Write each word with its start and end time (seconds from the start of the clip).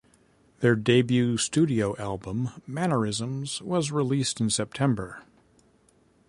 Their 0.61 0.75
debut 0.75 1.37
studio 1.37 1.95
album, 1.97 2.49
"Mannerisms", 2.65 3.61
was 3.61 3.91
released 3.91 4.41
in 4.41 4.49
September. 4.49 5.21